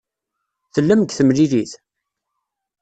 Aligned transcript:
Tellam 0.73 1.01
deg 1.01 1.11
temlilit? 1.13 1.71